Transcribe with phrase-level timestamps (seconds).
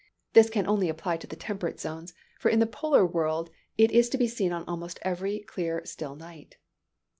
[0.33, 4.09] This can only apply to the temperate zones; for in the polar world it is
[4.09, 6.57] to be seen on almost every clear still night.